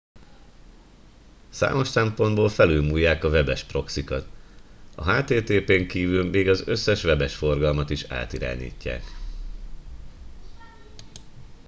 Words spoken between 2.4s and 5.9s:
felülmúlják a webes proxykat a http n